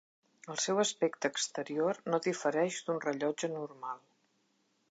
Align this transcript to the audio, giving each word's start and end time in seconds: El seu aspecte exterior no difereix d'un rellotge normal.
El 0.53 0.61
seu 0.61 0.79
aspecte 0.83 1.29
exterior 1.33 1.99
no 2.13 2.21
difereix 2.29 2.79
d'un 2.87 3.05
rellotge 3.05 3.51
normal. 3.53 4.01